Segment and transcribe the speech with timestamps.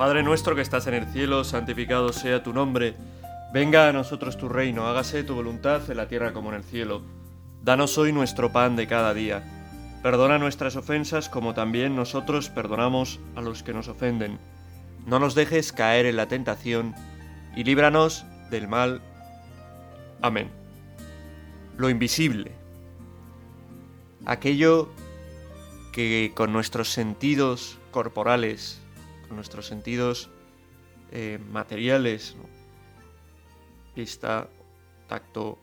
[0.00, 2.96] Padre nuestro que estás en el cielo, santificado sea tu nombre.
[3.52, 7.02] Venga a nosotros tu reino, hágase tu voluntad en la tierra como en el cielo.
[7.62, 9.44] Danos hoy nuestro pan de cada día.
[10.02, 14.38] Perdona nuestras ofensas como también nosotros perdonamos a los que nos ofenden.
[15.04, 16.94] No nos dejes caer en la tentación
[17.54, 19.02] y líbranos del mal.
[20.22, 20.50] Amén.
[21.76, 22.52] Lo invisible.
[24.24, 24.88] Aquello
[25.92, 28.79] que con nuestros sentidos corporales,
[29.30, 30.30] nuestros sentidos
[31.10, 32.36] eh, materiales,
[33.94, 34.48] vista,
[35.08, 35.58] tacto,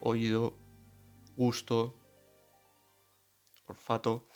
[0.00, 0.54] oído,
[1.36, 1.94] gusto,
[3.66, 4.28] olfato,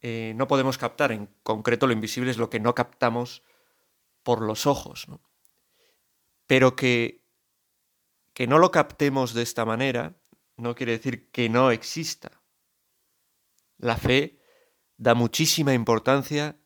[0.00, 1.12] eh, no podemos captar.
[1.12, 3.42] En concreto, lo invisible es lo que no captamos
[4.22, 5.06] por los ojos.
[6.46, 7.24] Pero que,
[8.32, 10.16] que no lo captemos de esta manera
[10.56, 12.42] no quiere decir que no exista.
[13.78, 14.38] La fe
[14.96, 16.61] da muchísima importancia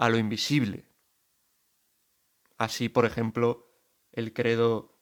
[0.00, 0.86] a lo invisible.
[2.56, 3.70] Así, por ejemplo,
[4.12, 4.98] el credo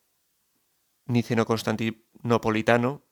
[1.07, 3.05] niceno-constantinopolitano,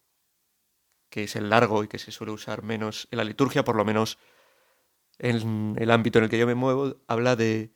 [1.09, 3.85] que es el largo y que se suele usar menos en la liturgia, por lo
[3.85, 4.19] menos
[5.19, 7.73] en el ámbito en el que yo me muevo, habla de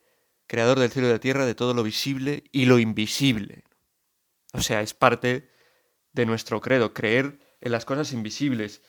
[0.48, 3.62] creador del cielo y de la tierra, de todo lo visible y lo invisible.
[4.52, 5.48] O sea, es parte
[6.12, 8.82] de nuestro credo, creer en las cosas invisibles.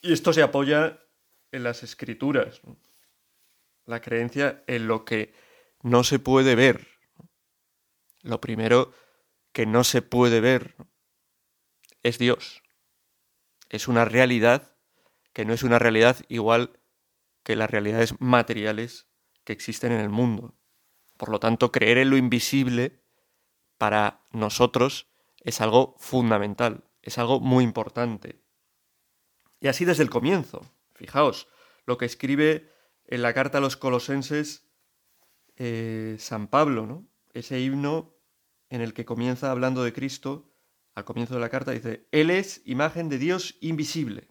[0.00, 0.98] Y esto se apoya
[1.52, 2.62] en las escrituras,
[3.88, 5.34] la creencia en lo que
[5.82, 6.86] no se puede ver.
[8.22, 8.92] Lo primero
[9.52, 10.76] que no se puede ver
[12.02, 12.62] es Dios.
[13.70, 14.76] Es una realidad
[15.32, 16.78] que no es una realidad igual
[17.42, 19.08] que las realidades materiales
[19.44, 20.54] que existen en el mundo.
[21.16, 23.02] Por lo tanto, creer en lo invisible
[23.78, 25.08] para nosotros
[25.40, 28.42] es algo fundamental, es algo muy importante.
[29.60, 30.70] Y así desde el comienzo.
[30.94, 31.48] Fijaos,
[31.86, 32.70] lo que escribe
[33.08, 34.68] en la carta a los colosenses
[35.56, 37.08] eh, San Pablo, ¿no?
[37.32, 38.14] Ese himno
[38.68, 40.52] en el que comienza hablando de Cristo,
[40.94, 44.28] al comienzo de la carta dice, Él es imagen de Dios invisible,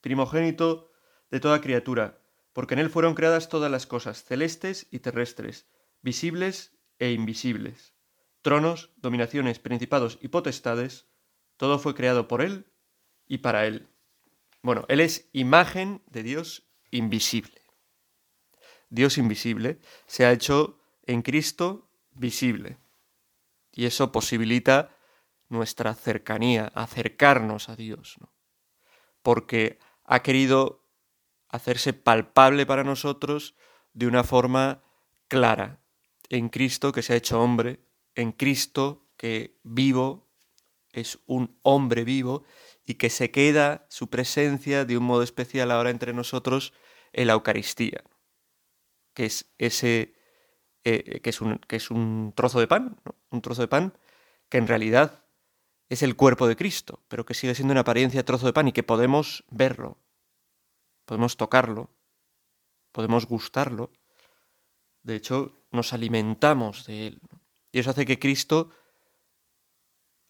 [0.00, 0.90] primogénito
[1.30, 2.22] de toda criatura,
[2.52, 5.66] porque en Él fueron creadas todas las cosas, celestes y terrestres,
[6.00, 7.94] visibles e invisibles,
[8.40, 11.08] tronos, dominaciones, principados y potestades,
[11.56, 12.72] todo fue creado por Él
[13.26, 13.88] y para Él.
[14.62, 17.61] Bueno, Él es imagen de Dios invisible.
[18.92, 22.76] Dios invisible se ha hecho en Cristo visible.
[23.72, 24.94] Y eso posibilita
[25.48, 28.18] nuestra cercanía, acercarnos a Dios.
[29.22, 30.84] Porque ha querido
[31.48, 33.54] hacerse palpable para nosotros
[33.94, 34.82] de una forma
[35.26, 35.80] clara.
[36.28, 37.80] En Cristo que se ha hecho hombre,
[38.14, 40.28] en Cristo que vivo
[40.92, 42.44] es un hombre vivo
[42.84, 46.74] y que se queda su presencia de un modo especial ahora entre nosotros
[47.14, 48.04] en la Eucaristía,
[49.14, 50.14] que es ese
[50.84, 53.00] eh, que, es un, que, es un, trozo de pan,
[53.30, 53.96] un trozo de pan
[54.48, 55.24] que en realidad
[55.88, 58.72] es el cuerpo de Cristo, pero que sigue siendo una apariencia trozo de pan y
[58.72, 59.98] que podemos verlo,
[61.04, 61.90] podemos tocarlo,
[62.90, 63.92] podemos gustarlo.
[65.02, 67.20] De hecho, nos alimentamos de él.
[67.70, 68.70] Y eso hace que Cristo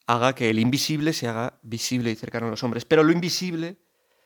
[0.06, 2.84] haga que el invisible se haga visible y cercano a los hombres.
[2.84, 3.78] Pero lo invisible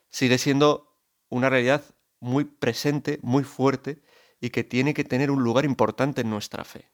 [0.09, 1.85] sigue siendo una realidad
[2.19, 4.03] muy presente, muy fuerte
[4.41, 6.91] y que tiene que tener un lugar importante en nuestra fe.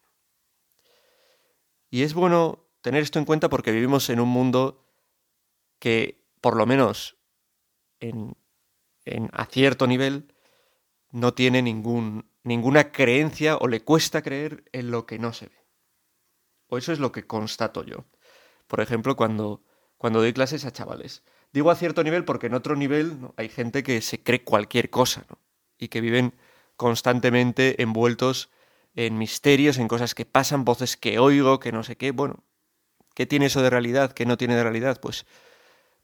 [1.91, 4.85] Y es bueno tener esto en cuenta porque vivimos en un mundo
[5.79, 7.17] que, por lo menos
[8.01, 8.37] en,
[9.33, 10.33] a cierto nivel,
[11.11, 15.67] no tiene ningún, ninguna creencia o le cuesta creer en lo que no se ve.
[16.69, 18.07] O eso es lo que constato yo.
[18.67, 19.63] Por ejemplo, cuando,
[19.99, 21.23] cuando doy clases a chavales.
[21.53, 25.27] Digo a cierto nivel porque en otro nivel hay gente que se cree cualquier cosa
[25.77, 26.33] y que viven
[26.83, 28.51] constantemente envueltos
[28.95, 32.11] en misterios, en cosas que pasan, voces que oigo, que no sé qué.
[32.11, 32.45] Bueno,
[33.15, 34.13] ¿qué tiene eso de realidad?
[34.13, 35.01] ¿Qué no tiene de realidad?
[35.01, 35.25] Pues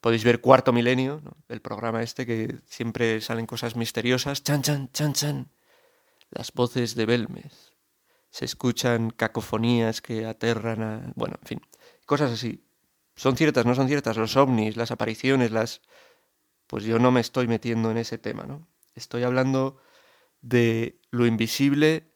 [0.01, 4.43] podéis ver Cuarto Milenio, el programa este que siempre salen cosas misteriosas.
[4.43, 5.51] Chan, chan, chan, chan.
[6.31, 7.73] Las voces de Belmez.
[8.31, 11.13] Se escuchan cacofonías que aterran a...
[11.15, 11.61] Bueno, en fin
[12.09, 12.65] cosas así.
[13.15, 13.67] ¿Son ciertas?
[13.67, 14.17] ¿No son ciertas?
[14.17, 15.81] Los ovnis, las apariciones, las...
[16.65, 18.67] Pues yo no me estoy metiendo en ese tema, ¿no?
[18.95, 19.77] Estoy hablando
[20.41, 22.09] de lo invisible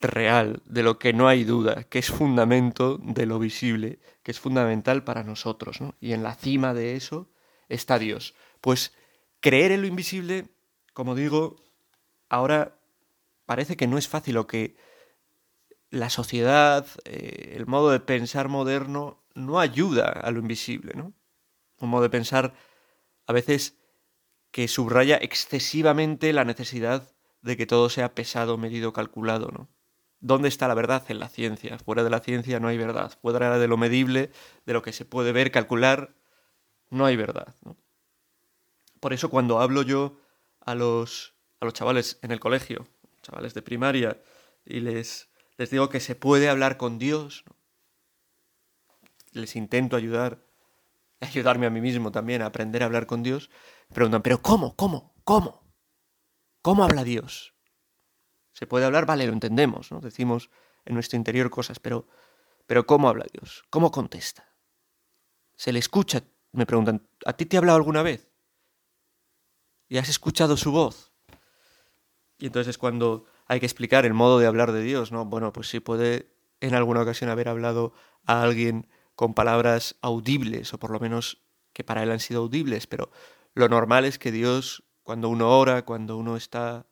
[0.00, 4.40] real, de lo que no hay duda, que es fundamento de lo visible, que es
[4.40, 5.94] fundamental para nosotros, ¿no?
[6.00, 7.30] Y en la cima de eso
[7.68, 8.34] está Dios.
[8.60, 8.94] Pues
[9.40, 10.48] creer en lo invisible,
[10.92, 11.56] como digo,
[12.28, 12.78] ahora
[13.46, 14.76] parece que no es fácil o que
[15.90, 21.14] la sociedad, eh, el modo de pensar moderno no ayuda a lo invisible, ¿no?
[21.78, 22.54] Un modo de pensar
[23.26, 23.76] a veces
[24.50, 27.15] que subraya excesivamente la necesidad
[27.46, 29.68] de que todo sea pesado, medido, calculado, ¿no?
[30.18, 31.04] ¿Dónde está la verdad?
[31.08, 31.78] En la ciencia.
[31.78, 33.16] Fuera de la ciencia no hay verdad.
[33.22, 34.32] Fuera de lo medible,
[34.64, 36.16] de lo que se puede ver, calcular,
[36.90, 37.54] no hay verdad.
[38.98, 40.18] Por eso cuando hablo yo
[40.60, 42.88] a los, a los chavales en el colegio,
[43.22, 44.20] chavales de primaria,
[44.64, 47.44] y les, les digo que se puede hablar con Dios,
[49.30, 50.42] les intento ayudar,
[51.20, 53.50] ayudarme a mí mismo también a aprender a hablar con Dios,
[53.94, 54.74] preguntan, pero ¿cómo?
[54.74, 55.14] ¿Cómo?
[55.22, 55.65] ¿Cómo?
[56.66, 57.54] ¿Cómo habla Dios?
[58.50, 60.00] Se puede hablar, vale, lo entendemos, ¿no?
[60.00, 60.50] Decimos
[60.84, 62.08] en nuestro interior cosas, pero,
[62.66, 63.62] pero ¿cómo habla Dios?
[63.70, 64.52] ¿Cómo contesta?
[65.54, 66.24] ¿Se le escucha?
[66.50, 68.32] Me preguntan, ¿a ti te ha hablado alguna vez?
[69.88, 71.12] ¿Y has escuchado su voz?
[72.36, 75.24] Y entonces es cuando hay que explicar el modo de hablar de Dios, ¿no?
[75.24, 77.92] Bueno, pues sí puede en alguna ocasión haber hablado
[78.24, 82.88] a alguien con palabras audibles, o por lo menos que para él han sido audibles,
[82.88, 83.12] pero
[83.54, 86.84] lo normal es que Dios, cuando uno ora, cuando uno está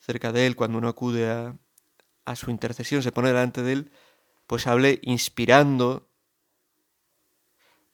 [0.00, 1.56] cerca de él, cuando uno acude a,
[2.24, 3.92] a su intercesión, se pone delante de él,
[4.48, 6.10] pues hable inspirando,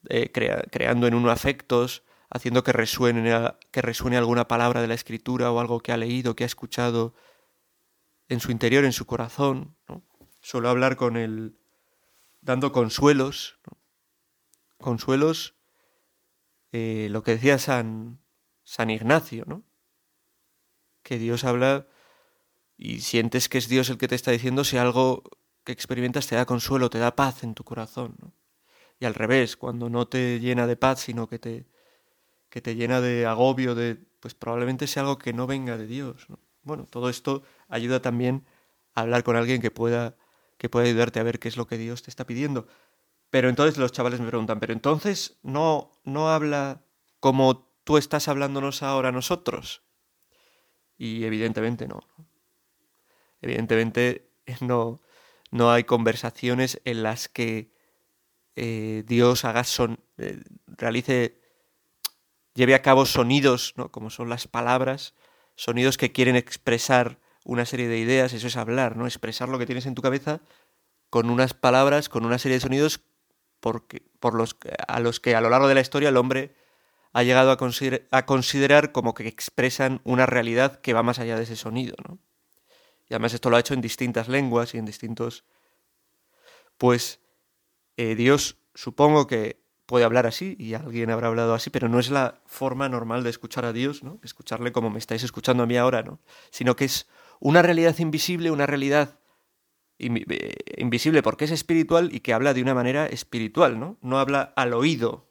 [0.08, 5.52] eh, creando en uno afectos, haciendo que resuene, que resuene alguna palabra de la escritura
[5.52, 7.12] o algo que ha leído, que ha escuchado
[8.30, 9.76] en su interior, en su corazón.
[9.88, 10.02] ¿no?
[10.40, 11.58] Suelo hablar con él
[12.40, 13.58] dando consuelos,
[14.78, 15.54] consuelos,
[16.72, 18.20] eh, lo que decía San,
[18.66, 19.62] San Ignacio, ¿no?
[21.04, 21.86] que Dios habla
[22.76, 25.22] y sientes que es Dios el que te está diciendo si algo
[25.62, 28.16] que experimentas te da consuelo, te da paz en tu corazón.
[28.20, 28.32] ¿no?
[28.98, 31.66] Y al revés, cuando no te llena de paz, sino que te,
[32.48, 36.28] que te llena de agobio, de, pues probablemente sea algo que no venga de Dios.
[36.28, 36.40] ¿no?
[36.64, 38.44] Bueno, todo esto ayuda también
[38.94, 40.16] a hablar con alguien que pueda,
[40.58, 42.66] que pueda ayudarte a ver qué es lo que Dios te está pidiendo.
[43.30, 46.82] Pero entonces los chavales me preguntan, pero entonces no, no habla
[47.20, 49.82] como tú estás hablándonos ahora nosotros.
[50.98, 52.00] Y evidentemente no.
[53.40, 54.28] Evidentemente
[54.60, 55.00] no,
[55.52, 57.70] no hay conversaciones en las que
[58.56, 61.40] eh, Dios haga son, eh, realice,
[62.54, 63.92] lleve a cabo sonidos, ¿no?
[63.92, 65.14] como son las palabras,
[65.54, 69.06] sonidos que quieren expresar una serie de ideas, eso es hablar, ¿no?
[69.06, 70.40] Expresar lo que tienes en tu cabeza
[71.08, 73.02] con unas palabras, con una serie de sonidos
[73.60, 74.56] porque, por los,
[74.88, 76.56] a los que a lo largo de la historia el hombre
[77.16, 81.56] ha llegado a, considerar como que expresan una realidad que va más allá de ese
[81.56, 82.18] sonido, ¿no?
[83.08, 85.46] Y además esto lo ha hecho en distintas lenguas y en distintos...
[86.76, 87.20] Pues
[87.96, 92.10] eh, Dios supongo que puede hablar así y alguien habrá hablado así, pero no es
[92.10, 94.20] la forma normal de escuchar a Dios, ¿no?
[94.22, 96.20] Escucharle como me estáis escuchando a mí ahora, ¿no?
[96.50, 97.08] Sino que es
[97.40, 99.18] una realidad invisible, una realidad
[99.98, 103.96] eh, invisible porque es espiritual y que habla de una manera espiritual, ¿no?
[104.02, 105.26] No habla al oído,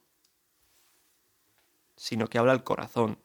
[1.96, 3.20] sino que habla al corazón.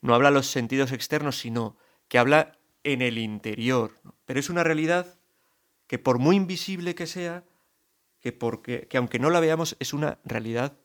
[0.00, 1.76] No habla los sentidos externos, sino
[2.08, 3.98] que habla en el interior.
[4.24, 5.18] Pero es una realidad
[5.86, 7.44] que por muy invisible que sea,
[8.20, 10.78] que, porque, que aunque no la veamos es una realidad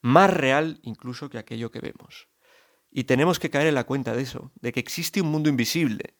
[0.00, 2.28] más real incluso que aquello que vemos.
[2.90, 6.14] Y tenemos que caer en la cuenta de eso, de que existe un mundo invisible,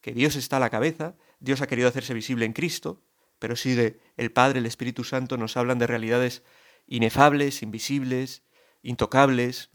[0.00, 3.02] que Dios está a la cabeza, Dios ha querido hacerse visible en Cristo,
[3.38, 6.42] pero sigue el Padre, el Espíritu Santo nos hablan de realidades
[6.86, 8.42] inefables, invisibles,
[8.82, 9.70] intocables.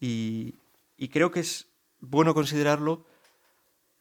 [0.00, 0.60] Y,
[0.96, 1.68] y creo que es
[2.00, 3.06] bueno considerarlo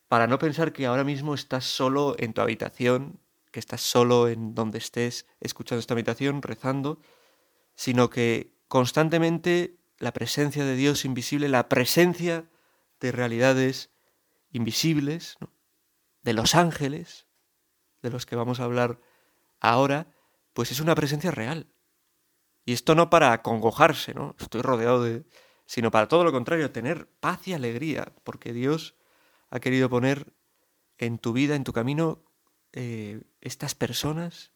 [0.08, 3.20] para no pensar que ahora mismo estás solo en tu habitación,
[3.52, 7.02] que estás solo en donde estés escuchando esta habitación, rezando,
[7.76, 12.50] sino que constantemente la presencia de Dios invisible, la presencia
[13.00, 13.90] de realidades
[14.52, 15.38] invisibles,
[16.24, 17.28] de los ángeles,
[18.02, 19.00] de los que vamos a hablar
[19.60, 20.08] ahora,
[20.54, 21.68] pues es una presencia real.
[22.68, 24.36] Y esto no para acongojarse, ¿no?
[24.38, 25.24] Estoy rodeado de,
[25.66, 28.98] sino para todo lo contrario, tener paz y alegría, porque Dios
[29.50, 30.34] ha querido poner
[30.98, 32.26] en tu vida, en tu camino,
[32.74, 34.52] eh, estas personas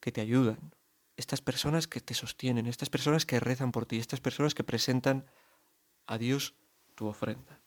[0.00, 0.74] que te ayudan,
[1.16, 5.30] estas personas que te sostienen, estas personas que rezan por ti, estas personas que presentan
[6.08, 6.56] a Dios
[6.96, 7.62] tu ofrenda.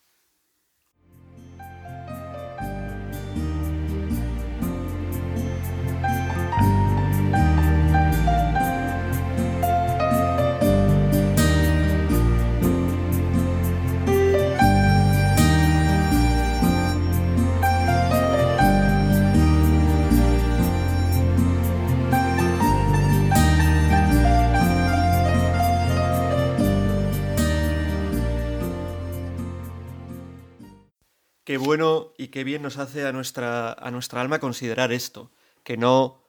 [31.54, 35.30] Qué bueno y qué bien nos hace a nuestra, a nuestra alma considerar esto,
[35.64, 36.24] que no.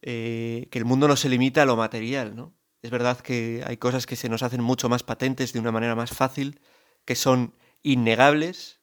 [0.00, 2.54] Eh, que el mundo no se limita a lo material, ¿no?
[2.80, 5.94] Es verdad que hay cosas que se nos hacen mucho más patentes de una manera
[5.94, 6.62] más fácil,
[7.04, 8.80] que son innegables,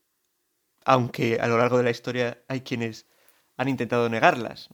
[0.85, 3.07] aunque a lo largo de la historia hay quienes
[3.57, 4.69] han intentado negarlas.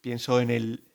[0.00, 0.90] Pienso en el,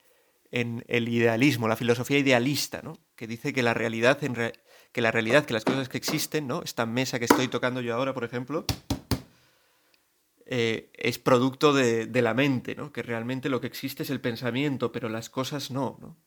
[0.49, 2.97] en el idealismo, la filosofía idealista, ¿no?
[3.15, 4.33] que dice que la realidad, en
[4.91, 6.61] que la realidad, que las cosas que existen, ¿no?
[6.63, 8.65] esta mesa que estoy tocando yo ahora, por ejemplo,
[10.45, 12.91] eh, es producto de, de, la mente, ¿no?
[12.91, 15.97] que realmente lo que existe es el pensamiento, pero las cosas no.
[16.01, 16.17] ¿no?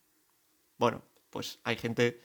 [0.78, 2.20] Bueno, pues hay gente,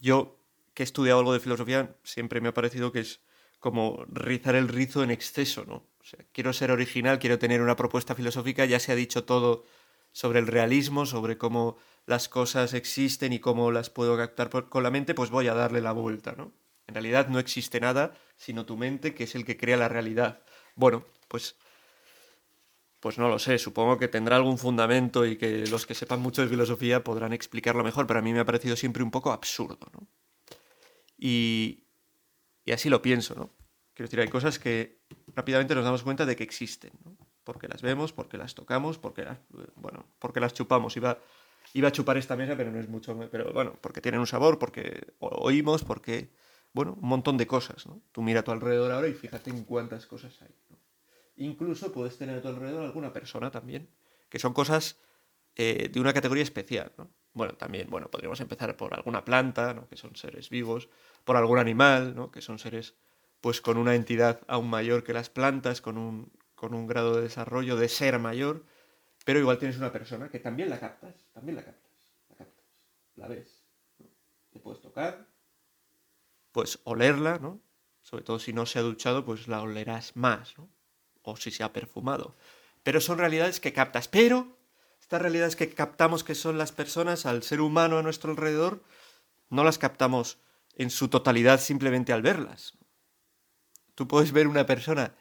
[0.00, 0.38] yo
[0.74, 3.20] que he estudiado algo de filosofía, siempre me ha parecido que es
[3.58, 5.86] como rizar el rizo en exceso, ¿no?
[6.00, 9.64] O sea, quiero ser original, quiero tener una propuesta filosófica, ya se ha dicho todo
[10.12, 11.76] sobre el realismo, sobre cómo
[12.08, 15.82] las cosas existen y cómo las puedo captar con la mente, pues voy a darle
[15.82, 16.52] la vuelta, ¿no?
[16.86, 20.40] En realidad no existe nada, sino tu mente, que es el que crea la realidad.
[20.74, 21.56] Bueno, pues
[23.00, 26.42] pues no lo sé, supongo que tendrá algún fundamento y que los que sepan mucho
[26.42, 29.86] de filosofía podrán explicarlo mejor, pero a mí me ha parecido siempre un poco absurdo,
[29.92, 30.08] ¿no?
[31.18, 31.84] Y,
[32.64, 33.50] y así lo pienso, ¿no?
[33.92, 35.02] Quiero decir, hay cosas que
[35.34, 37.16] rápidamente nos damos cuenta de que existen, ¿no?
[37.44, 39.38] Porque las vemos, porque las tocamos, porque las,
[39.76, 40.96] bueno, porque las chupamos.
[40.96, 41.18] Iba,
[41.74, 44.58] iba a chupar esta mesa, pero no es mucho, pero bueno, porque tienen un sabor,
[44.58, 46.30] porque oímos, porque,
[46.72, 48.02] bueno, un montón de cosas, ¿no?
[48.12, 50.54] Tú mira a tu alrededor ahora y fíjate en cuántas cosas hay.
[51.36, 53.88] Incluso puedes tener a tu alrededor alguna persona también,
[54.28, 54.98] que son cosas
[55.56, 57.10] eh, de una categoría especial, ¿no?
[57.38, 59.88] Bueno, también, bueno, podríamos empezar por alguna planta, ¿no?
[59.88, 60.88] que son seres vivos,
[61.24, 62.32] por algún animal, ¿no?
[62.32, 62.96] que son seres
[63.40, 67.22] pues con una entidad aún mayor que las plantas, con un, con un grado de
[67.22, 68.64] desarrollo de ser mayor,
[69.28, 71.92] pero igual tienes una persona que también la captas, también la captas,
[72.30, 72.64] la captas,
[73.14, 73.62] la ves,
[73.98, 74.06] ¿no?
[74.50, 75.28] te puedes tocar,
[76.50, 77.60] pues olerla, ¿no?
[78.00, 80.70] Sobre todo si no se ha duchado, pues la olerás más, ¿no?
[81.20, 82.38] o si se ha perfumado.
[82.82, 84.08] Pero son realidades que captas.
[84.08, 84.56] Pero
[84.98, 88.82] estas realidades que captamos que son las personas, al ser humano a nuestro alrededor,
[89.50, 90.38] no las captamos
[90.74, 92.78] en su totalidad simplemente al verlas.
[93.94, 95.16] Tú puedes ver una persona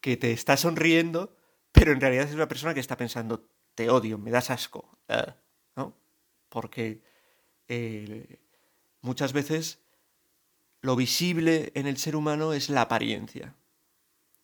[0.00, 1.36] que te está sonriendo,
[1.72, 4.98] pero en realidad es una persona que está pensando, te odio, me das asco.
[5.08, 5.36] Ah",
[5.76, 5.96] ¿no?
[6.48, 7.02] Porque
[7.68, 8.38] eh,
[9.00, 9.80] muchas veces
[10.80, 13.56] lo visible en el ser humano es la apariencia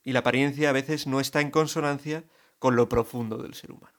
[0.04, 2.24] y la apariencia a veces no está en consonancia
[2.58, 3.98] con lo profundo del ser humano.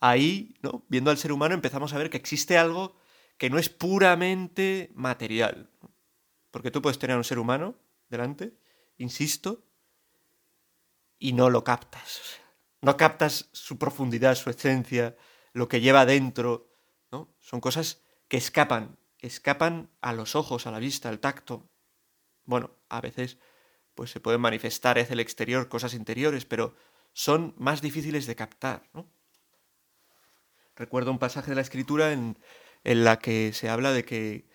[0.00, 0.84] Ahí, ¿no?
[0.88, 2.96] viendo al ser humano, empezamos a ver que existe algo
[3.38, 5.70] que no es puramente material.
[6.50, 7.76] Porque tú puedes tener a un ser humano
[8.08, 8.54] delante,
[8.98, 9.65] insisto,
[11.18, 12.40] y no lo captas.
[12.82, 15.16] No captas su profundidad, su esencia,
[15.52, 16.70] lo que lleva dentro.
[17.10, 17.34] ¿no?
[17.40, 21.68] Son cosas que escapan, escapan a los ojos, a la vista, al tacto.
[22.44, 23.38] Bueno, a veces
[23.94, 26.76] pues se pueden manifestar hacia el exterior cosas interiores, pero
[27.14, 28.90] son más difíciles de captar.
[30.76, 32.38] Recuerdo un pasaje de la escritura en,
[32.84, 34.46] en, la que se habla de que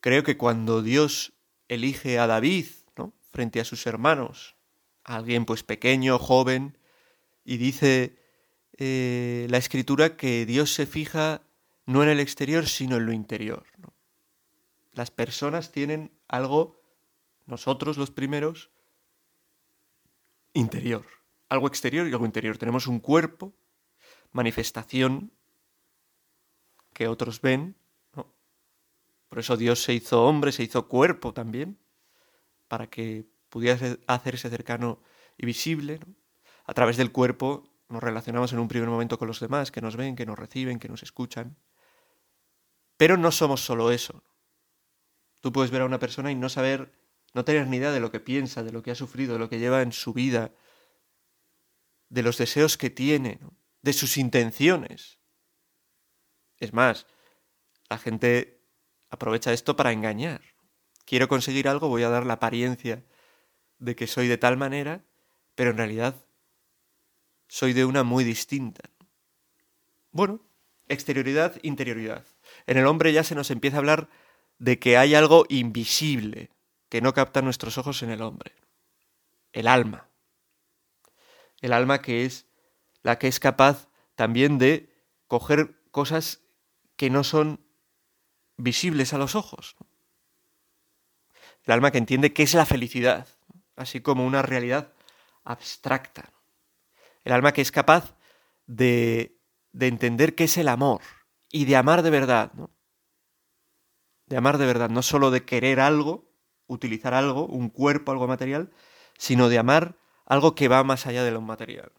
[0.00, 1.32] creo que cuando Dios
[1.68, 3.14] elige a David ¿no?
[3.32, 4.56] frente a sus hermanos,
[5.04, 6.78] alguien pues pequeño, joven,
[7.44, 8.16] y dice
[8.78, 11.42] eh, la escritura que Dios se fija
[11.86, 13.64] no en el exterior, sino en lo interior.
[14.92, 16.80] Las personas tienen algo,
[17.46, 18.70] nosotros los primeros,
[20.52, 21.06] interior.
[21.48, 22.58] Algo exterior y algo interior.
[22.58, 23.52] Tenemos un cuerpo,
[24.32, 25.32] manifestación
[26.92, 27.76] que otros ven.
[28.14, 28.32] ¿no?
[29.28, 31.78] Por eso Dios se hizo hombre, se hizo cuerpo también,
[32.68, 35.02] para que pudiera hacerse cercano
[35.36, 36.00] y visible.
[36.64, 39.96] A través del cuerpo nos relacionamos en un primer momento con los demás, que nos
[39.96, 41.56] ven, que nos reciben, que nos escuchan.
[42.96, 44.22] Pero no somos solo eso.
[45.40, 46.92] Tú puedes ver a una persona y no saber
[47.34, 49.48] no tener ni idea de lo que piensa, de lo que ha sufrido, de lo
[49.48, 50.52] que lleva en su vida,
[52.08, 53.40] de los deseos que tiene,
[53.82, 55.18] de sus intenciones.
[56.58, 57.06] Es más,
[57.88, 58.62] la gente
[59.08, 60.42] aprovecha esto para engañar.
[61.04, 63.04] Quiero conseguir algo, voy a dar la apariencia
[63.80, 65.02] de que soy de tal manera,
[65.56, 66.14] pero en realidad
[67.48, 68.88] soy de una muy distinta.
[70.12, 70.40] Bueno,
[70.88, 72.24] exterioridad, interioridad.
[72.66, 74.08] En el hombre ya se nos empieza a hablar
[74.58, 76.50] de que hay algo invisible,
[76.88, 78.54] que no captan nuestros ojos en el hombre.
[79.52, 80.08] El alma.
[81.60, 82.46] El alma que es
[83.02, 84.92] la que es capaz también de
[85.26, 86.40] coger cosas
[86.96, 87.60] que no son
[88.56, 89.76] visibles a los ojos.
[91.64, 93.26] El alma que entiende qué es la felicidad,
[93.76, 94.92] así como una realidad
[95.44, 96.32] abstracta.
[97.24, 98.14] El alma que es capaz
[98.66, 99.38] de,
[99.72, 101.00] de entender qué es el amor
[101.50, 102.70] y de amar de verdad, ¿no?
[104.26, 106.30] De amar de verdad, no solo de querer algo,
[106.66, 108.70] utilizar algo, un cuerpo, algo material,
[109.18, 111.92] sino de amar algo que va más allá de lo material.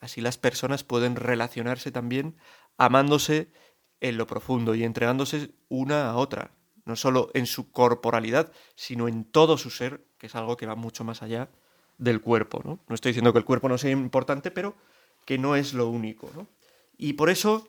[0.00, 2.36] Así las personas pueden relacionarse también
[2.76, 3.52] amándose
[4.00, 6.50] en lo profundo y entregándose una a otra.
[6.84, 10.76] no solo en su corporalidad, sino en todo su ser, que es algo que va
[10.76, 11.48] mucho más allá
[11.98, 12.62] del cuerpo.
[12.64, 14.76] No, no estoy diciendo que el cuerpo no sea importante, pero
[15.24, 16.30] que no es lo único.
[16.36, 16.46] ¿no?
[16.96, 17.68] Y por eso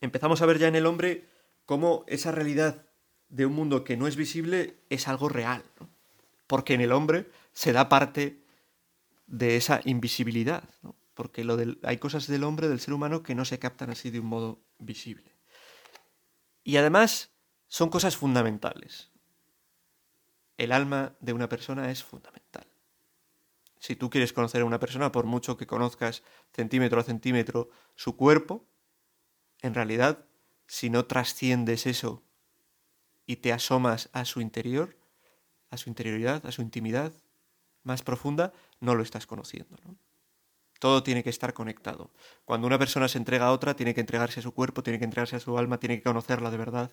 [0.00, 1.28] empezamos a ver ya en el hombre
[1.66, 2.86] cómo esa realidad
[3.28, 5.64] de un mundo que no es visible es algo real,
[6.46, 8.44] porque en el hombre se da parte
[9.26, 10.94] de esa invisibilidad, ¿no?
[11.14, 11.44] porque
[11.82, 14.60] hay cosas del hombre, del ser humano, que no se captan así de un modo
[14.78, 15.34] visible.
[16.62, 17.32] Y además
[17.66, 19.10] son cosas fundamentales.
[20.56, 22.66] El alma de una persona es fundamental.
[23.78, 28.16] Si tú quieres conocer a una persona, por mucho que conozcas centímetro a centímetro su
[28.16, 28.64] cuerpo,
[29.60, 30.24] en realidad,
[30.66, 32.22] si no trasciendes eso
[33.26, 34.96] y te asomas a su interior,
[35.70, 37.12] a su interioridad, a su intimidad
[37.82, 39.76] más profunda, no lo estás conociendo.
[39.84, 39.96] ¿no?
[40.78, 42.10] Todo tiene que estar conectado.
[42.44, 45.04] Cuando una persona se entrega a otra, tiene que entregarse a su cuerpo, tiene que
[45.04, 46.90] entregarse a su alma, tiene que conocerla de verdad,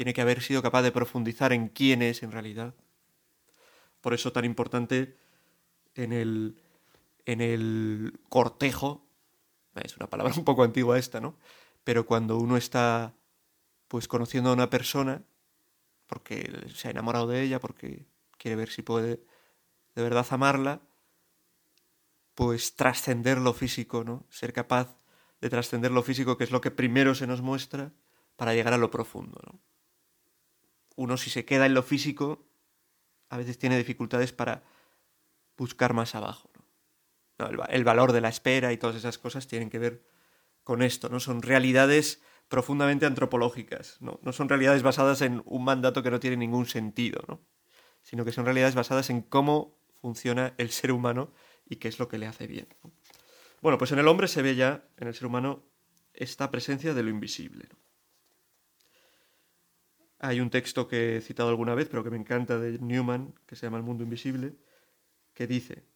[0.00, 2.74] tiene que haber sido capaz de profundizar en quién es en realidad.
[4.00, 5.14] Por eso tan importante
[5.94, 6.58] en el,
[7.26, 9.04] en el cortejo,
[9.74, 11.36] es una palabra un poco antigua esta, ¿no?
[11.84, 13.12] Pero cuando uno está
[13.88, 15.22] pues conociendo a una persona,
[16.06, 18.06] porque se ha enamorado de ella, porque
[18.38, 19.22] quiere ver si puede
[19.96, 20.80] de verdad amarla,
[22.34, 24.24] pues trascender lo físico, ¿no?
[24.30, 24.96] Ser capaz
[25.42, 27.92] de trascender lo físico, que es lo que primero se nos muestra,
[28.36, 29.60] para llegar a lo profundo, ¿no?
[31.00, 32.46] Uno si se queda en lo físico,
[33.30, 34.64] a veces tiene dificultades para
[35.56, 36.50] buscar más abajo.
[37.38, 37.64] ¿no?
[37.70, 40.04] el, valor de la espera y todas esas cosas tienen que ver
[40.62, 41.18] con esto, ¿no?
[41.18, 44.20] Son realidades profundamente antropológicas, ¿no?
[44.22, 47.40] No son realidades basadas en un mandato que no tiene ningún sentido, ¿no?
[48.02, 51.32] Sino que son realidades basadas en cómo funciona el ser humano
[51.64, 52.68] y qué es lo que le hace bien.
[53.62, 55.64] Bueno, pues en el hombre se ve ya, en el ser humano,
[56.12, 57.70] esta presencia de lo invisible.
[60.20, 63.56] Hay un texto que he citado alguna vez, pero que me encanta, de Newman, que
[63.56, 64.54] se llama El mundo invisible,
[65.32, 65.86] que dice,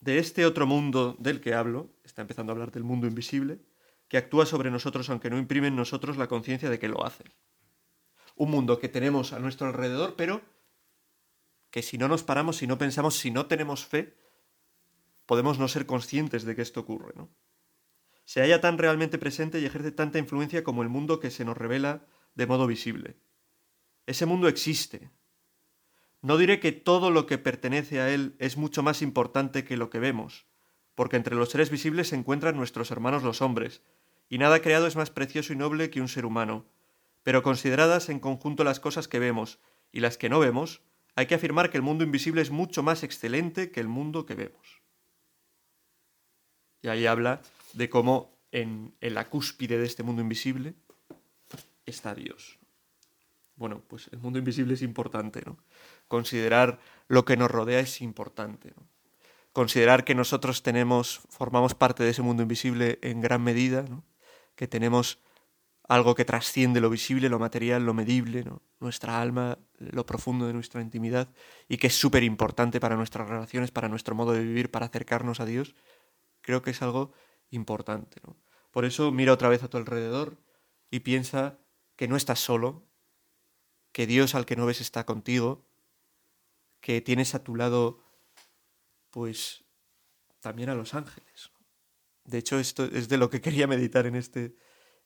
[0.00, 3.60] de este otro mundo del que hablo, está empezando a hablar del mundo invisible,
[4.08, 7.24] que actúa sobre nosotros aunque no imprime en nosotros la conciencia de que lo hace.
[8.36, 10.40] Un mundo que tenemos a nuestro alrededor, pero
[11.70, 14.16] que si no nos paramos, si no pensamos, si no tenemos fe,
[15.26, 17.28] podemos no ser conscientes de que esto ocurre, ¿no?
[18.24, 21.56] Se halla tan realmente presente y ejerce tanta influencia como el mundo que se nos
[21.56, 23.16] revela de modo visible.
[24.08, 25.10] Ese mundo existe.
[26.22, 29.90] No diré que todo lo que pertenece a él es mucho más importante que lo
[29.90, 30.46] que vemos,
[30.94, 33.82] porque entre los seres visibles se encuentran nuestros hermanos los hombres,
[34.30, 36.64] y nada creado es más precioso y noble que un ser humano.
[37.22, 39.58] Pero consideradas en conjunto las cosas que vemos
[39.92, 40.80] y las que no vemos,
[41.14, 44.36] hay que afirmar que el mundo invisible es mucho más excelente que el mundo que
[44.36, 44.80] vemos.
[46.80, 47.42] Y ahí habla
[47.74, 50.76] de cómo en, la cúspide de este mundo invisible
[51.84, 52.58] está Dios.
[53.58, 55.58] Bueno, pues el mundo invisible es importante, ¿no?
[56.06, 58.72] Considerar lo que nos rodea es importante.
[59.52, 63.84] Considerar que nosotros tenemos, formamos parte de ese mundo invisible en gran medida.
[64.54, 65.18] Que tenemos
[65.88, 68.44] algo que trasciende lo visible, lo material, lo medible,
[68.78, 71.28] nuestra alma, lo profundo de nuestra intimidad,
[71.66, 75.40] y que es súper importante para nuestras relaciones, para nuestro modo de vivir, para acercarnos
[75.40, 75.74] a Dios,
[76.42, 77.12] creo que es algo
[77.50, 78.20] importante.
[78.70, 80.36] Por eso mira otra vez a tu alrededor
[80.90, 81.58] y piensa
[81.96, 82.87] que no estás solo,
[83.98, 85.66] que Dios al que no ves está contigo,
[86.80, 88.00] que tienes a tu lado,
[89.10, 89.64] pues,
[90.38, 91.50] también a los ángeles.
[92.22, 94.54] De hecho, esto es de lo que quería meditar en, este,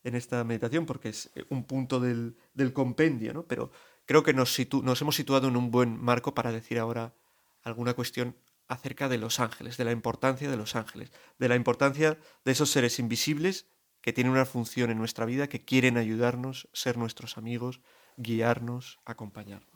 [0.04, 3.46] en esta meditación, porque es un punto del, del compendio, ¿no?
[3.46, 3.72] Pero
[4.04, 7.14] creo que nos, nos hemos situado en un buen marco para decir ahora
[7.62, 8.36] alguna cuestión
[8.68, 12.68] acerca de los ángeles, de la importancia de los ángeles, de la importancia de esos
[12.68, 13.64] seres invisibles
[14.02, 17.80] que tienen una función en nuestra vida, que quieren ayudarnos, ser nuestros amigos,
[18.16, 19.71] guiarnos, acompañarnos.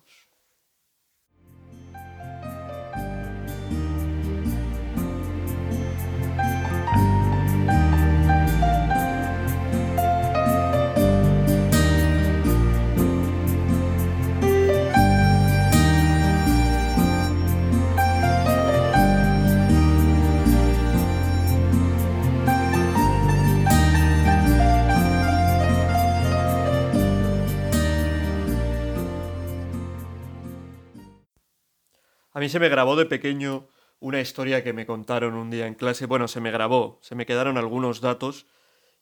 [32.37, 33.66] A mí se me grabó de pequeño
[33.99, 36.05] una historia que me contaron un día en clase.
[36.05, 38.46] Bueno, se me grabó, se me quedaron algunos datos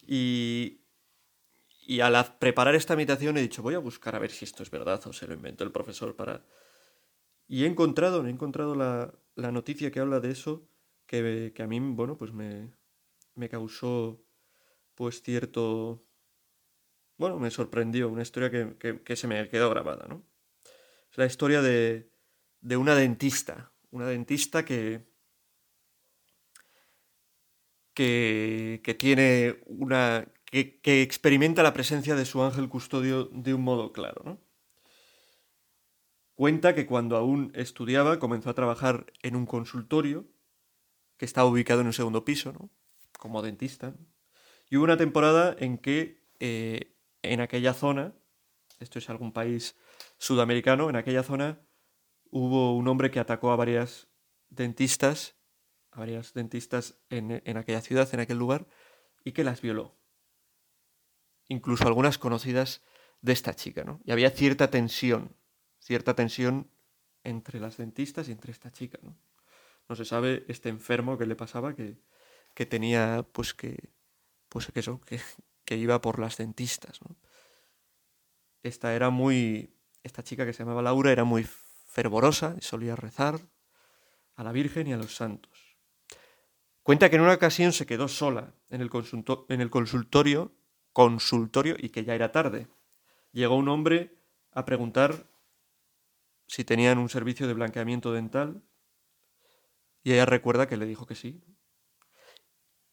[0.06, 0.82] y,
[1.84, 4.70] y al preparar esta meditación he dicho, voy a buscar a ver si esto es
[4.70, 6.44] verdad o se lo inventó el profesor para...
[7.48, 10.68] Y he encontrado, he encontrado la, la noticia que habla de eso,
[11.04, 12.70] que, que, a mí, bueno, pues me,
[13.34, 14.24] me causó
[14.94, 16.06] pues cierto
[17.16, 20.22] bueno, me sorprendió, una historia que, se me quedó grabada, ¿no?
[21.10, 22.13] Es la historia de,
[22.64, 25.04] de una dentista, una dentista que,
[27.92, 33.62] que, que tiene una, que, que, experimenta la presencia de su ángel custodio de un
[33.62, 34.40] modo claro, ¿no?
[36.34, 40.26] Cuenta que cuando aún estudiaba comenzó a trabajar en un consultorio
[41.18, 42.70] que estaba ubicado en un segundo piso, ¿no?
[43.18, 43.94] Como dentista.
[44.70, 48.14] Y hubo una temporada en que eh, en aquella zona,
[48.80, 49.76] esto es algún país
[50.16, 51.60] sudamericano, en aquella zona
[52.34, 54.08] hubo un hombre que atacó a varias
[54.50, 55.36] dentistas,
[55.92, 58.66] a varias dentistas en, en aquella ciudad, en aquel lugar,
[59.22, 59.94] y que las violó.
[61.46, 62.82] Incluso algunas conocidas
[63.20, 64.00] de esta chica, ¿no?
[64.04, 65.36] Y había cierta tensión,
[65.78, 66.68] cierta tensión
[67.22, 69.16] entre las dentistas y entre esta chica, ¿no?
[69.88, 71.98] No se sabe este enfermo que le pasaba, que,
[72.54, 73.90] que tenía, pues que,
[74.48, 75.20] pues que que,
[75.64, 77.00] que iba por las dentistas.
[77.00, 77.14] ¿no?
[78.64, 79.70] Esta era muy.
[80.02, 81.46] Esta chica que se llamaba Laura era muy
[81.94, 83.38] fervorosa y solía rezar
[84.34, 85.78] a la Virgen y a los santos.
[86.82, 88.90] Cuenta que en una ocasión se quedó sola en el,
[89.48, 90.52] en el consultorio,
[90.92, 92.66] consultorio y que ya era tarde.
[93.30, 94.18] Llegó un hombre
[94.50, 95.30] a preguntar
[96.48, 98.64] si tenían un servicio de blanqueamiento dental
[100.02, 101.44] y ella recuerda que le dijo que sí.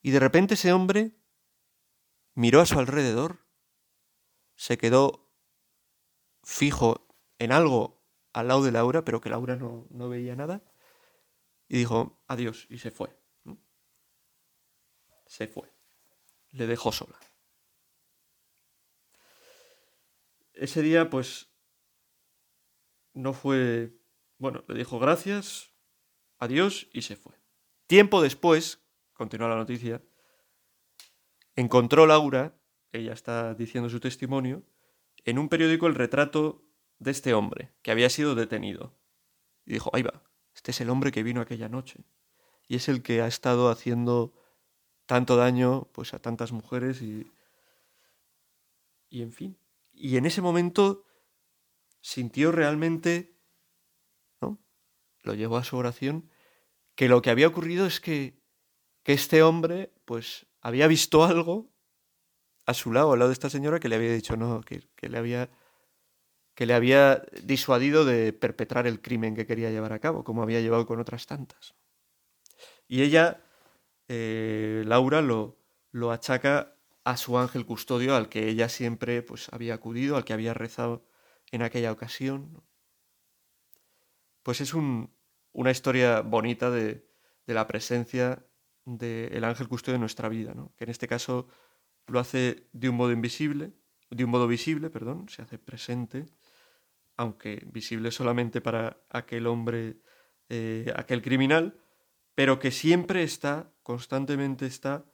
[0.04, 1.18] Y de repente ese hombre
[2.36, 3.48] miró a su alrededor,
[4.56, 5.34] se quedó
[6.44, 7.08] fijo
[7.40, 8.01] en algo
[8.34, 10.64] al lado de Laura, pero que Laura no, veía nada,
[11.68, 13.16] y dijo adiós y se fue.
[15.26, 15.72] Se fue.
[16.52, 17.18] Le dejó sola.
[20.54, 21.50] Ese día, pues,
[23.14, 23.94] no fue...
[24.38, 25.72] Bueno, le dijo gracias,
[26.38, 27.34] adiós y se fue.
[27.88, 30.04] Tiempo después, continúa la noticia,
[31.56, 32.58] encontró Laura,
[32.92, 34.64] ella está diciendo su testimonio,
[35.24, 36.66] en un periódico el retrato
[37.02, 38.96] de este hombre, que había sido detenido.
[39.66, 42.06] Y dijo, ahí va, este es el hombre que vino aquella noche.
[42.68, 44.34] Y es el que ha estado haciendo
[45.08, 47.32] tanto daño pues, a tantas mujeres y...
[49.10, 49.58] Y en fin.
[49.92, 51.04] Y en ese momento
[52.00, 53.36] sintió realmente,
[54.40, 54.58] ¿no?
[55.24, 56.30] Lo llevó a su oración,
[56.96, 58.40] que lo que había ocurrido es que,
[59.04, 61.74] que este hombre, pues, había visto algo
[62.66, 65.18] a su lado, al lado de esta señora, que le había dicho no, que, le
[65.18, 65.50] había
[66.56, 70.62] que le había disuadido de perpetrar el crimen que quería llevar a cabo, como había
[70.62, 71.76] llevado con otras tantas.
[72.88, 73.42] Y ella,
[74.08, 75.58] eh, Laura, lo,
[75.92, 80.34] lo achaca a su ángel custodio al que ella siempre pues, había acudido, al que
[80.34, 81.06] había rezado
[81.52, 82.64] en aquella ocasión.
[84.44, 85.14] Pues es un,
[85.54, 87.08] una historia bonita de,
[87.48, 88.46] de la presencia
[88.86, 90.74] del ángel custodio de nuestra vida, ¿no?
[90.76, 91.48] que en este caso
[92.08, 93.74] lo hace de un modo invisible,
[94.10, 96.26] de un modo visible, perdón, se hace presente,
[97.22, 100.02] aunque visible solamente para aquel hombre,
[100.50, 101.78] eh, aquel criminal,
[102.34, 105.06] pero que siempre está, constantemente está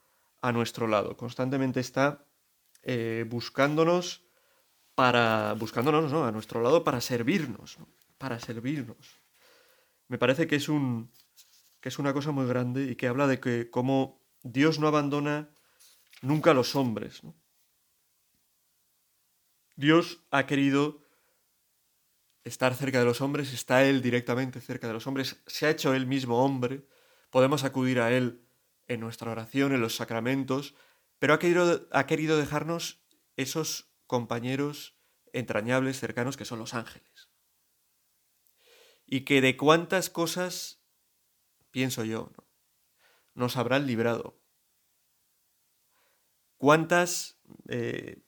[0.41, 2.26] a nuestro lado, constantemente está
[2.84, 4.24] eh, buscándonos
[4.96, 6.26] para, buscándonos ¿no?
[6.26, 7.78] a nuestro lado para servirnos,
[8.17, 9.20] para servirnos.
[10.08, 11.12] Me parece que es un,
[11.82, 15.50] que es una cosa muy grande y que habla de que como Dios no abandona
[16.22, 17.22] nunca a los hombres.
[19.76, 21.06] Dios ha querido
[22.47, 25.93] estar cerca de los hombres, está Él directamente cerca de los hombres, se ha hecho
[25.93, 26.86] Él mismo hombre,
[27.29, 28.41] podemos acudir a Él
[28.88, 30.73] en nuestra oración, en los sacramentos,
[31.19, 33.03] pero ha querido, ha querido dejarnos
[33.36, 34.97] esos compañeros
[35.33, 37.29] entrañables, cercanos, que son los ángeles.
[39.05, 40.81] Y que de cuántas cosas
[41.71, 42.31] pienso yo,
[43.33, 44.41] nos habrán librado.
[46.57, 48.23] ¿Cuántas eh,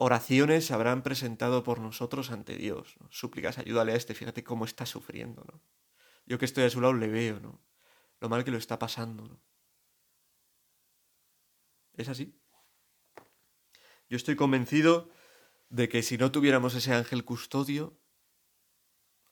[0.00, 2.96] oraciones se habrán presentado por nosotros ante Dios?
[3.10, 5.44] Súplicas, ayúdale a este, fíjate cómo está sufriendo.
[5.44, 5.60] ¿no?
[6.24, 7.60] Yo que estoy a su lado le veo, ¿no?
[8.20, 9.26] Lo mal que lo está pasando.
[9.26, 9.40] ¿no?
[11.94, 12.40] ¿Es así?
[14.08, 15.10] Yo estoy convencido
[15.68, 17.98] de que si no tuviéramos ese ángel custodio,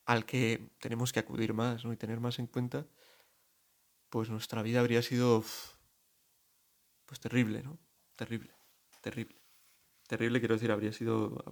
[0.05, 1.92] al que tenemos que acudir más ¿no?
[1.92, 2.87] y tener más en cuenta,
[4.11, 5.44] pues nuestra vida habría sido
[7.07, 7.79] pues terrible, ¿no?
[8.16, 8.52] Terrible,
[9.00, 9.45] terrible.
[10.07, 11.45] Terrible, quiero decir, habría sido...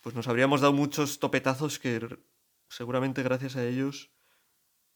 [0.00, 2.18] Pues nos habríamos dado muchos topetazos que
[2.68, 4.10] seguramente gracias a ellos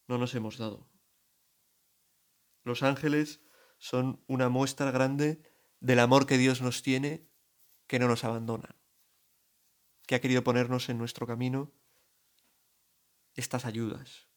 [0.07, 0.89] no nos hemos dado.
[2.63, 3.43] Los ángeles
[3.79, 5.43] son una muestra grande
[5.81, 7.29] del amor que Dios nos tiene,
[7.87, 8.77] que no nos abandona,
[10.07, 11.73] que ha querido ponernos en nuestro camino
[13.35, 14.29] estas ayudas.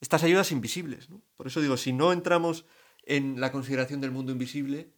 [0.00, 1.08] Estas ayudas invisibles.
[1.36, 2.66] Por eso digo, si no entramos
[3.04, 4.92] en la consideración del mundo invisible,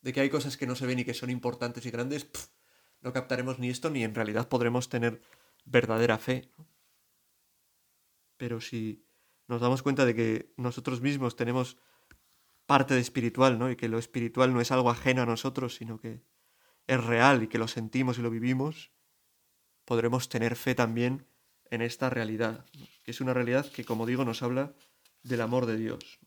[0.00, 2.28] de que hay cosas que no se ven y que son importantes y grandes,
[3.00, 5.22] no captaremos ni esto ni en realidad podremos tener
[5.64, 6.50] verdadera fe.
[8.36, 9.04] Pero si
[9.46, 11.78] nos damos cuenta de que nosotros mismos tenemos
[12.66, 13.70] parte de espiritual, ¿no?
[13.70, 16.22] Y que lo espiritual no es algo ajeno a nosotros, sino que
[16.86, 18.92] es real y que lo sentimos y lo vivimos,
[19.84, 21.26] podremos tener fe también
[21.70, 22.66] en esta realidad,
[23.04, 24.74] que es una realidad que, como digo, nos habla
[25.22, 26.18] del amor de Dios.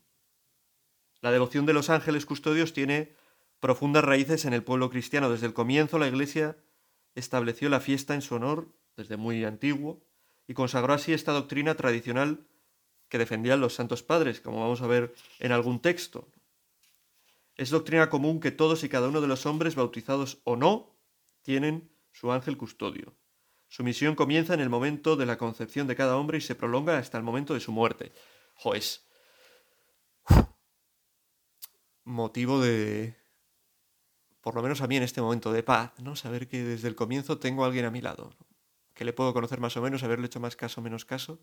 [1.21, 3.15] La devoción de los ángeles custodios tiene
[3.61, 5.29] profundas raíces en el pueblo cristiano.
[5.29, 6.57] Desde el comienzo la Iglesia
[7.15, 10.01] estableció la fiesta en su honor, desde muy antiguo,
[10.47, 12.45] y consagró así esta doctrina tradicional
[13.07, 16.27] que defendían los santos padres, como vamos a ver en algún texto.
[17.55, 20.95] Es doctrina común que todos y cada uno de los hombres, bautizados o no,
[21.43, 23.13] tienen su ángel custodio.
[23.67, 26.97] Su misión comienza en el momento de la concepción de cada hombre y se prolonga
[26.97, 28.11] hasta el momento de su muerte.
[28.55, 29.05] Joes.
[32.03, 33.20] Motivo de,
[34.41, 36.15] por lo menos a mí en este momento de paz, ¿no?
[36.15, 38.35] Saber que desde el comienzo tengo a alguien a mi lado,
[38.93, 41.39] que le puedo conocer más o menos, haberle hecho más caso o menos caso,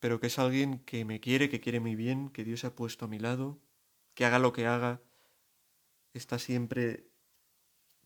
[0.00, 2.74] pero que es alguien que me quiere, que quiere muy bien, que Dios se ha
[2.74, 3.60] puesto a mi lado,
[4.14, 5.02] que haga lo que haga,
[6.14, 7.10] está siempre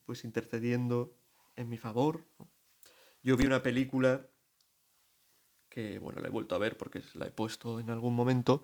[0.05, 1.17] pues intercediendo
[1.55, 2.25] en mi favor.
[3.23, 4.29] Yo vi una película
[5.69, 8.63] que, bueno, la he vuelto a ver porque la he puesto en algún momento,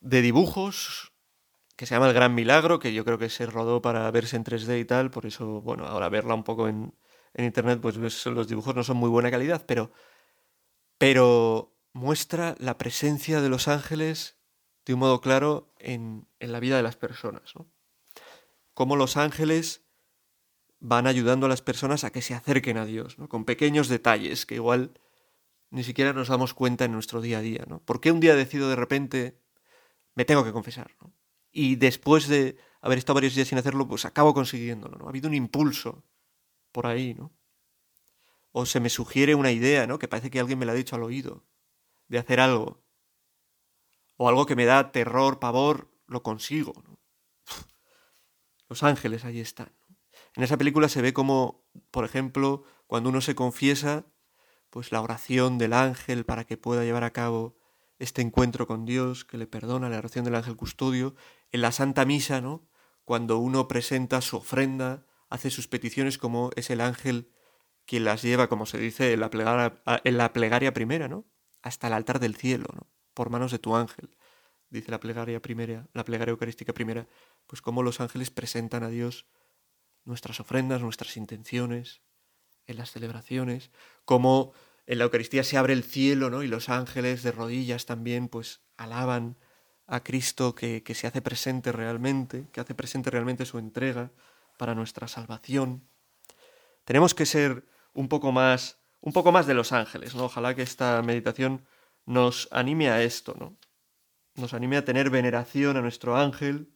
[0.00, 1.11] de dibujos
[1.82, 4.44] que se llama El Gran Milagro, que yo creo que se rodó para verse en
[4.44, 6.94] 3D y tal, por eso, bueno, ahora verla un poco en,
[7.36, 9.90] internet, pues los dibujos no son muy buena calidad, pero,
[10.96, 14.38] pero muestra la presencia de los ángeles
[14.86, 17.66] de un modo claro en, la vida de las personas, ¿no?
[18.74, 19.84] Cómo los ángeles
[20.78, 23.28] van ayudando a las personas a que se acerquen a Dios, ¿no?
[23.28, 25.00] Con pequeños detalles que igual
[25.70, 27.80] ni siquiera nos damos cuenta en nuestro día a día, ¿no?
[27.80, 29.42] ¿Por qué un día decido de repente
[30.14, 31.12] me tengo que confesar, ¿no?
[31.52, 35.06] Y después de haber estado varios días sin hacerlo, pues acabo consiguiéndolo, ¿no?
[35.06, 36.02] Ha habido un impulso
[36.72, 37.32] por ahí, ¿no?
[38.50, 39.98] O se me sugiere una idea, ¿no?
[39.98, 41.44] Que parece que alguien me la ha dicho al oído,
[42.08, 42.82] de hacer algo.
[44.16, 46.98] O algo que me da terror, pavor, lo consigo, ¿no?
[48.68, 49.72] Los ángeles ahí están.
[50.34, 54.06] En esa película se ve como, por ejemplo, cuando uno se confiesa,
[54.70, 57.58] pues la oración del ángel para que pueda llevar a cabo
[57.98, 61.14] este encuentro con Dios, que le perdona la oración del ángel custodio,
[61.52, 62.68] en la Santa Misa, ¿no?
[63.04, 67.30] Cuando uno presenta su ofrenda, hace sus peticiones como es el ángel
[67.86, 71.26] quien las lleva, como se dice en la plegaria, en la plegaria primera, ¿no?
[71.62, 72.88] Hasta el altar del cielo, ¿no?
[73.14, 74.16] Por manos de tu ángel,
[74.70, 77.08] dice la plegaria primera, la plegaria eucarística primera,
[77.46, 79.26] pues cómo los ángeles presentan a Dios
[80.04, 82.02] nuestras ofrendas, nuestras intenciones,
[82.66, 83.70] en las celebraciones,
[84.04, 84.52] cómo
[84.86, 86.42] en la Eucaristía se abre el cielo, ¿no?
[86.42, 89.38] Y los ángeles de rodillas también, pues, alaban
[89.92, 94.10] a Cristo que, que se hace presente realmente, que hace presente realmente su entrega
[94.56, 95.86] para nuestra salvación.
[96.86, 100.24] Tenemos que ser un poco más, un poco más de los ángeles, ¿no?
[100.24, 101.66] Ojalá que esta meditación
[102.06, 103.58] nos anime a esto, ¿no?
[104.34, 106.72] Nos anime a tener veneración a nuestro ángel,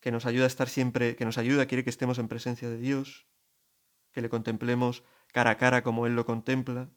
[0.00, 2.76] que nos ayuda a estar siempre, que nos ayuda, quiere que estemos en presencia de
[2.76, 3.26] Dios,
[4.12, 6.90] que le contemplemos cara a cara como Él lo contempla.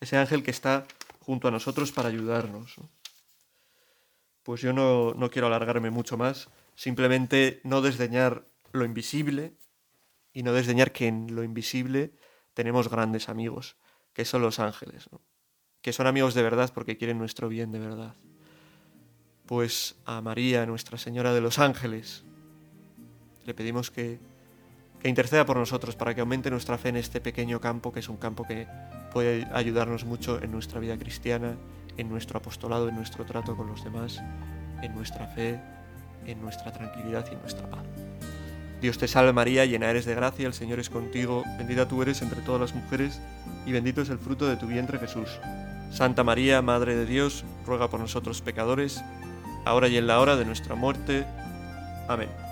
[0.00, 0.88] Ese ángel que está
[1.30, 2.74] junto a nosotros para ayudarnos.
[4.42, 9.54] Pues yo no, no quiero alargarme mucho más, simplemente no desdeñar lo invisible
[10.32, 12.16] y no desdeñar que en lo invisible
[12.52, 13.76] tenemos grandes amigos,
[14.12, 15.08] que son los ángeles,
[15.82, 18.16] que son amigos de verdad porque quieren nuestro bien de verdad.
[19.46, 22.24] Pues a María, Nuestra Señora de los Ángeles,
[23.44, 24.18] le pedimos que,
[24.98, 28.08] que interceda por nosotros para que aumente nuestra fe en este pequeño campo, que es
[28.08, 28.66] un campo que
[29.12, 31.56] puede ayudarnos mucho en nuestra vida cristiana,
[31.96, 34.22] en nuestro apostolado, en nuestro trato con los demás,
[34.82, 35.60] en nuestra fe,
[36.26, 37.84] en nuestra tranquilidad y en nuestra paz.
[38.80, 42.22] Dios te salve María, llena eres de gracia, el Señor es contigo, bendita tú eres
[42.22, 43.20] entre todas las mujeres,
[43.66, 45.38] y bendito es el fruto de tu vientre Jesús.
[45.90, 49.02] Santa María, Madre de Dios, ruega por nosotros pecadores,
[49.66, 51.26] ahora y en la hora de nuestra muerte.
[52.08, 52.49] Amén.